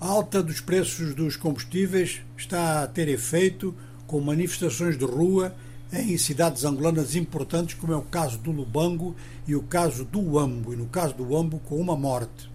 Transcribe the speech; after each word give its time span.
A 0.00 0.06
alta 0.06 0.40
dos 0.40 0.60
preços 0.60 1.12
dos 1.12 1.34
combustíveis 1.34 2.20
está 2.36 2.84
a 2.84 2.86
ter 2.86 3.08
efeito 3.08 3.74
com 4.06 4.20
manifestações 4.20 4.96
de 4.96 5.04
rua 5.04 5.52
em 5.92 6.16
cidades 6.16 6.64
angolanas 6.64 7.16
importantes, 7.16 7.74
como 7.74 7.92
é 7.92 7.96
o 7.96 8.02
caso 8.02 8.38
do 8.38 8.52
Lubango 8.52 9.16
e 9.44 9.56
o 9.56 9.62
caso 9.62 10.04
do 10.04 10.20
Uambo, 10.20 10.72
e 10.72 10.76
no 10.76 10.86
caso 10.86 11.14
do 11.14 11.24
Uambo, 11.32 11.58
com 11.60 11.80
uma 11.80 11.96
morte. 11.96 12.48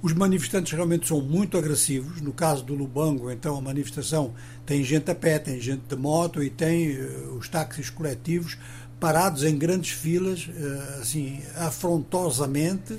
Os 0.00 0.12
manifestantes 0.12 0.72
realmente 0.72 1.08
são 1.08 1.20
muito 1.20 1.58
agressivos. 1.58 2.20
No 2.20 2.32
caso 2.32 2.62
do 2.62 2.76
Lubango, 2.76 3.28
então, 3.28 3.56
a 3.56 3.60
manifestação 3.60 4.32
tem 4.64 4.84
gente 4.84 5.10
a 5.10 5.16
pé, 5.16 5.40
tem 5.40 5.60
gente 5.60 5.82
de 5.88 5.96
moto 5.96 6.40
e 6.40 6.48
tem 6.48 6.96
uh, 6.96 7.36
os 7.36 7.48
táxis 7.48 7.90
coletivos 7.90 8.56
parados 9.00 9.42
em 9.42 9.58
grandes 9.58 9.90
filas, 9.90 10.46
uh, 10.46 11.00
assim, 11.00 11.40
afrontosamente 11.56 12.96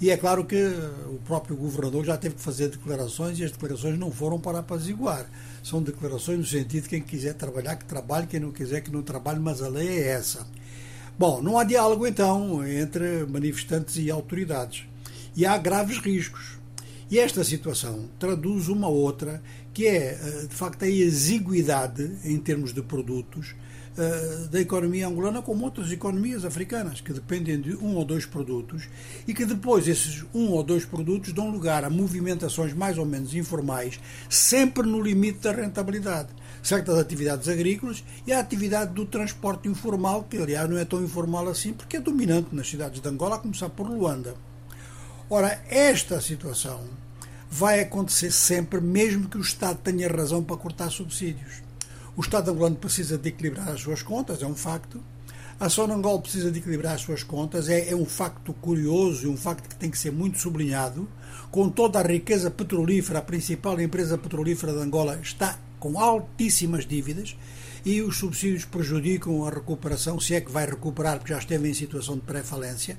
e 0.00 0.10
é 0.10 0.16
claro 0.16 0.44
que 0.44 0.56
o 0.56 1.18
próprio 1.26 1.56
governador 1.56 2.04
já 2.04 2.16
teve 2.16 2.36
que 2.36 2.40
fazer 2.40 2.68
declarações 2.68 3.38
e 3.38 3.44
as 3.44 3.50
declarações 3.50 3.98
não 3.98 4.12
foram 4.12 4.38
para 4.38 4.60
apaziguar. 4.60 5.28
São 5.62 5.82
declarações 5.82 6.38
no 6.38 6.46
sentido 6.46 6.84
de 6.84 6.88
quem 6.88 7.02
quiser 7.02 7.34
trabalhar, 7.34 7.74
que 7.74 7.84
trabalhe, 7.84 8.28
quem 8.28 8.38
não 8.38 8.52
quiser, 8.52 8.80
que 8.80 8.92
não 8.92 9.02
trabalhe, 9.02 9.40
mas 9.40 9.60
a 9.60 9.68
lei 9.68 9.88
é 9.88 10.08
essa. 10.10 10.46
Bom, 11.18 11.42
não 11.42 11.58
há 11.58 11.64
diálogo 11.64 12.06
então 12.06 12.64
entre 12.64 13.26
manifestantes 13.26 13.96
e 13.96 14.08
autoridades. 14.08 14.84
E 15.34 15.44
há 15.44 15.58
graves 15.58 15.98
riscos. 15.98 16.58
E 17.10 17.18
esta 17.18 17.42
situação 17.42 18.08
traduz 18.20 18.68
uma 18.68 18.86
outra, 18.86 19.42
que 19.74 19.86
é, 19.86 20.12
eh, 20.12 20.46
de 20.48 20.54
facto, 20.54 20.84
a 20.84 20.88
exiguidade 20.88 22.08
em 22.22 22.38
termos 22.38 22.72
de 22.72 22.82
produtos 22.82 23.56
eh, 24.00 24.46
da 24.48 24.60
economia 24.60 25.08
angolana 25.08 25.42
como 25.42 25.64
outras 25.64 25.90
economias 25.90 26.44
africanas, 26.44 27.00
que 27.00 27.12
dependem 27.12 27.60
de 27.60 27.74
um 27.74 27.96
ou 27.96 28.04
dois 28.04 28.24
produtos 28.24 28.88
e 29.26 29.34
que 29.34 29.44
depois 29.44 29.88
esses 29.88 30.24
um 30.32 30.50
ou 30.50 30.62
dois 30.62 30.84
produtos 30.84 31.32
dão 31.32 31.50
lugar 31.50 31.82
a 31.82 31.90
movimentações 31.90 32.72
mais 32.72 32.96
ou 32.96 33.04
menos 33.04 33.34
informais, 33.34 33.98
sempre 34.30 34.86
no 34.86 35.02
limite 35.02 35.40
da 35.40 35.50
rentabilidade. 35.50 36.28
Certas 36.62 36.96
atividades 36.96 37.48
agrícolas 37.48 38.04
e 38.24 38.32
a 38.32 38.38
atividade 38.38 38.94
do 38.94 39.04
transporte 39.04 39.66
informal, 39.66 40.22
que 40.30 40.36
aliás 40.36 40.70
não 40.70 40.78
é 40.78 40.84
tão 40.84 41.02
informal 41.02 41.48
assim, 41.48 41.72
porque 41.72 41.96
é 41.96 42.00
dominante 42.00 42.54
nas 42.54 42.70
cidades 42.70 43.00
de 43.00 43.08
Angola, 43.08 43.34
a 43.34 43.40
começar 43.40 43.68
por 43.68 43.90
Luanda. 43.90 44.36
Ora, 45.28 45.60
esta 45.68 46.20
situação 46.20 46.84
vai 47.50 47.80
acontecer 47.80 48.30
sempre, 48.30 48.80
mesmo 48.80 49.28
que 49.28 49.38
o 49.38 49.40
Estado 49.40 49.80
tenha 49.82 50.08
razão 50.08 50.44
para 50.44 50.56
cortar 50.56 50.88
subsídios. 50.88 51.67
O 52.18 52.20
Estado 52.20 52.50
angolano 52.50 52.74
precisa 52.74 53.16
de 53.16 53.28
equilibrar 53.28 53.68
as 53.68 53.80
suas 53.80 54.02
contas, 54.02 54.42
é 54.42 54.46
um 54.46 54.56
facto. 54.56 55.00
A 55.60 55.68
Sonangol 55.68 56.20
precisa 56.20 56.50
de 56.50 56.58
equilibrar 56.58 56.94
as 56.94 57.02
suas 57.02 57.22
contas, 57.22 57.68
é, 57.68 57.90
é 57.90 57.94
um 57.94 58.04
facto 58.04 58.52
curioso 58.54 59.24
e 59.24 59.28
um 59.28 59.36
facto 59.36 59.68
que 59.68 59.76
tem 59.76 59.88
que 59.88 59.96
ser 59.96 60.10
muito 60.10 60.36
sublinhado. 60.36 61.08
Com 61.48 61.68
toda 61.68 62.00
a 62.00 62.02
riqueza 62.02 62.50
petrolífera, 62.50 63.20
a 63.20 63.22
principal 63.22 63.80
empresa 63.80 64.18
petrolífera 64.18 64.72
de 64.72 64.80
Angola 64.80 65.20
está 65.22 65.60
com 65.78 65.96
altíssimas 66.00 66.84
dívidas 66.84 67.36
e 67.86 68.02
os 68.02 68.16
subsídios 68.16 68.64
prejudicam 68.64 69.44
a 69.44 69.50
recuperação, 69.50 70.18
se 70.18 70.34
é 70.34 70.40
que 70.40 70.50
vai 70.50 70.66
recuperar, 70.66 71.18
porque 71.18 71.32
já 71.32 71.38
esteve 71.38 71.70
em 71.70 71.74
situação 71.74 72.16
de 72.16 72.22
pré-falência. 72.22 72.98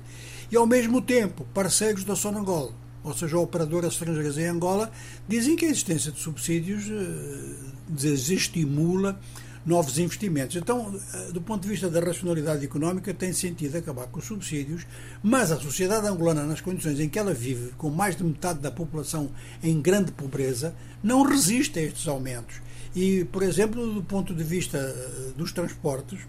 E 0.50 0.56
ao 0.56 0.66
mesmo 0.66 1.02
tempo, 1.02 1.46
parceiros 1.52 2.04
da 2.04 2.16
Sonangol, 2.16 2.72
ou 3.02 3.14
seja, 3.14 3.38
operadoras 3.38 3.92
estrangeiras 3.92 4.36
em 4.38 4.46
Angola, 4.46 4.90
dizem 5.26 5.56
que 5.56 5.64
a 5.64 5.68
existência 5.68 6.12
de 6.12 6.20
subsídios 6.20 6.84
eh, 6.90 7.54
desestimula 7.88 9.18
novos 9.64 9.98
investimentos. 9.98 10.56
Então, 10.56 10.94
eh, 11.14 11.32
do 11.32 11.40
ponto 11.40 11.62
de 11.62 11.68
vista 11.68 11.88
da 11.88 12.00
racionalidade 12.00 12.64
económica, 12.64 13.12
tem 13.12 13.32
sentido 13.32 13.76
acabar 13.76 14.06
com 14.06 14.18
os 14.18 14.24
subsídios, 14.24 14.86
mas 15.22 15.52
a 15.52 15.58
sociedade 15.58 16.06
angolana, 16.06 16.44
nas 16.44 16.60
condições 16.60 16.98
em 17.00 17.08
que 17.08 17.18
ela 17.18 17.34
vive, 17.34 17.72
com 17.76 17.90
mais 17.90 18.16
de 18.16 18.24
metade 18.24 18.60
da 18.60 18.70
população 18.70 19.30
em 19.62 19.80
grande 19.80 20.12
pobreza, 20.12 20.74
não 21.02 21.22
resiste 21.22 21.78
a 21.78 21.82
estes 21.82 22.08
aumentos. 22.08 22.56
E, 22.94 23.24
por 23.26 23.42
exemplo, 23.42 23.94
do 23.94 24.02
ponto 24.02 24.34
de 24.34 24.42
vista 24.42 24.78
eh, 24.78 25.32
dos 25.36 25.52
transportes, 25.52 26.20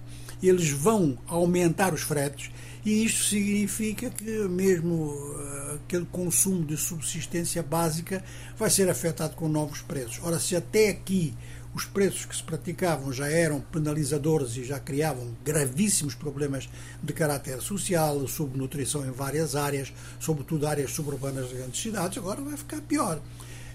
eles 0.42 0.70
vão 0.70 1.18
aumentar 1.28 1.94
os 1.94 2.02
fretes 2.02 2.52
e 2.84 3.06
isto 3.06 3.26
significa 3.26 4.10
que 4.10 4.26
mesmo 4.48 5.14
eh, 5.40 5.76
aquele 5.76 6.06
consumo 6.06 6.66
de 6.66 6.76
subsistência 6.76 7.62
básica 7.62 8.24
vai 8.58 8.70
ser 8.70 8.90
afetado 8.90 9.36
com 9.36 9.48
novos 9.48 9.82
preços. 9.82 10.20
Ora, 10.24 10.40
se 10.40 10.56
até 10.56 10.90
aqui 10.90 11.34
os 11.74 11.86
preços 11.86 12.26
que 12.26 12.36
se 12.36 12.44
praticavam 12.44 13.14
já 13.14 13.28
eram 13.28 13.62
penalizadores 13.62 14.58
e 14.58 14.64
já 14.64 14.80
criavam 14.80 15.36
gravíssimos 15.44 16.16
problemas 16.16 16.70
de 17.02 17.14
caráter 17.14 17.62
social, 17.62 18.28
subnutrição 18.28 19.06
em 19.06 19.12
várias 19.12 19.56
áreas, 19.56 19.94
sobretudo 20.20 20.68
áreas 20.68 20.92
suburbanas 20.92 21.50
de 21.50 21.56
grandes 21.56 21.82
cidades, 21.82 22.18
agora 22.18 22.42
vai 22.42 22.58
ficar 22.58 22.82
pior. 22.82 23.22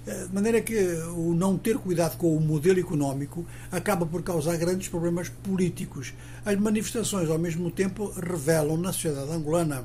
Eh, 0.07 0.27
de 0.27 0.35
maneira 0.35 0.61
que 0.61 0.79
o 1.17 1.35
não 1.35 1.59
ter 1.59 1.79
cuidado 1.79 2.17
com 2.17 2.37
o 2.37 2.41
modelo 2.41 2.79
económico 2.79 3.45
acaba 3.73 4.07
por 4.07 4.23
causar 4.23 4.57
grandes 4.57 4.89
problemas 4.89 5.29
políticos. 5.29 6.15
As 6.45 6.57
manifestações, 6.57 7.29
ao 7.29 7.39
mesmo 7.39 7.71
tempo, 7.71 8.13
revelam 8.17 8.77
na 8.77 8.93
sociedade 8.93 9.33
angolana 9.33 9.85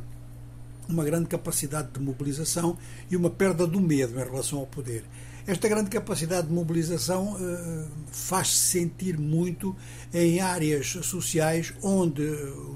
uma 0.88 1.03
grande 1.03 1.28
capacidade 1.28 1.92
de 1.92 2.00
mobilização 2.00 2.78
e 3.09 3.16
uma 3.16 3.30
perda 3.30 3.66
do 3.66 3.80
medo 3.80 4.19
em 4.19 4.24
relação 4.24 4.59
ao 4.59 4.68
poder. 4.68 5.03
Esta 5.47 5.68
grande 5.68 5.90
capacidade 5.90 6.47
de 6.47 6.53
mobilização 6.53 7.34
uh, 7.34 7.88
faz-se 8.12 8.58
sentir 8.58 9.18
muito 9.18 9.75
em 10.14 10.40
áreas 10.40 10.88
sociais 11.02 11.74
onde 11.81 12.22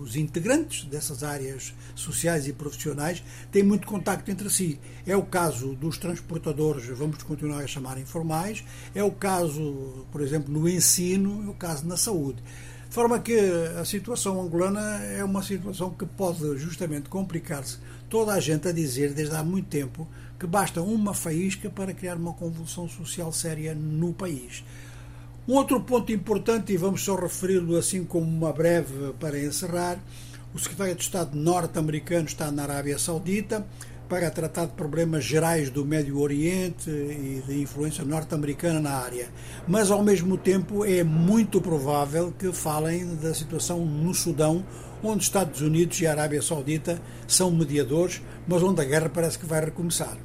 os 0.01 0.15
integrantes 0.15 0.85
dessas 0.85 1.23
áreas 1.23 1.75
sociais 1.93 2.47
e 2.47 2.53
profissionais 2.53 3.23
têm 3.51 3.61
muito 3.61 3.85
contacto 3.85 4.31
entre 4.31 4.49
si. 4.49 4.79
É 5.05 5.15
o 5.15 5.23
caso 5.23 5.75
dos 5.75 5.99
transportadores, 5.99 6.85
vamos 6.97 7.21
continuar 7.21 7.59
a 7.59 7.67
chamar 7.67 7.99
informais, 7.99 8.63
é 8.95 9.03
o 9.03 9.11
caso, 9.11 10.05
por 10.11 10.21
exemplo, 10.21 10.51
no 10.51 10.67
ensino, 10.67 11.43
é 11.45 11.49
o 11.49 11.53
caso 11.53 11.85
na 11.85 11.97
saúde. 11.97 12.41
De 12.87 12.93
forma 12.93 13.19
que 13.19 13.37
a 13.79 13.83
situação 13.83 14.41
angolana 14.41 15.03
é 15.03 15.23
uma 15.23 15.43
situação 15.43 15.89
que 15.91 16.05
pode 16.05 16.57
justamente 16.57 17.09
complicar-se. 17.09 17.77
Toda 18.09 18.33
a 18.33 18.39
gente 18.39 18.67
a 18.67 18.71
dizer, 18.71 19.13
desde 19.13 19.35
há 19.35 19.43
muito 19.43 19.67
tempo, 19.67 20.07
que 20.39 20.47
basta 20.47 20.81
uma 20.81 21.13
faísca 21.13 21.69
para 21.69 21.93
criar 21.93 22.15
uma 22.15 22.33
convulsão 22.33 22.87
social 22.87 23.31
séria 23.33 23.75
no 23.75 24.13
país. 24.13 24.63
Um 25.47 25.55
outro 25.55 25.79
ponto 25.81 26.11
importante, 26.11 26.73
e 26.73 26.77
vamos 26.77 27.03
só 27.03 27.15
referi-lo 27.15 27.75
assim 27.77 28.03
como 28.03 28.25
uma 28.25 28.51
breve 28.51 29.13
para 29.19 29.39
encerrar, 29.39 29.99
o 30.53 30.59
secretário 30.59 30.95
de 30.95 31.01
Estado 31.01 31.35
norte-americano 31.37 32.25
está 32.25 32.49
na 32.49 32.63
Arábia 32.63 32.97
Saudita 32.97 33.65
para 34.07 34.29
tratar 34.29 34.65
de 34.65 34.73
problemas 34.73 35.23
gerais 35.23 35.69
do 35.69 35.85
Médio 35.85 36.19
Oriente 36.19 36.89
e 36.89 37.43
de 37.45 37.61
influência 37.61 38.03
norte-americana 38.03 38.79
na 38.79 38.91
área. 38.91 39.29
Mas, 39.67 39.89
ao 39.91 40.03
mesmo 40.03 40.37
tempo, 40.37 40.85
é 40.85 41.03
muito 41.03 41.59
provável 41.59 42.33
que 42.37 42.51
falem 42.51 43.15
da 43.15 43.33
situação 43.33 43.85
no 43.85 44.13
Sudão, 44.13 44.65
onde 45.03 45.23
Estados 45.23 45.61
Unidos 45.61 45.99
e 46.01 46.07
a 46.07 46.11
Arábia 46.11 46.41
Saudita 46.41 47.01
são 47.27 47.51
mediadores, 47.51 48.21
mas 48.47 48.61
onde 48.63 48.81
a 48.81 48.85
guerra 48.85 49.09
parece 49.09 49.39
que 49.39 49.45
vai 49.45 49.63
recomeçar. 49.63 50.17